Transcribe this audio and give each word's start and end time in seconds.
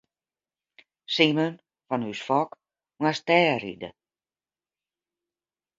Simen 1.17 1.59
fan 1.87 2.07
ús 2.09 2.21
Fok 2.29 2.49
moast 3.01 3.23
dêr 3.29 3.55
ride. 3.63 3.89